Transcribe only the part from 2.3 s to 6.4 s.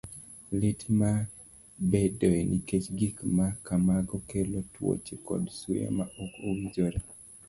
nikech gik ma kamago kelo tuoche kod suya ma ok